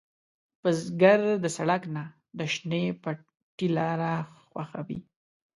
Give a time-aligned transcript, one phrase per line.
[0.61, 2.03] بزګر د سړک نه،
[2.37, 4.11] د شنې پټي لاره
[4.47, 4.99] خوښوي